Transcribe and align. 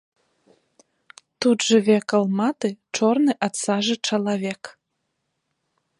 Тут 1.45 1.57
жыве 1.67 1.97
калматы, 2.13 2.69
чорны 3.01 3.31
ад 3.49 3.53
сажы 3.63 3.95
чалавек. 4.11 4.61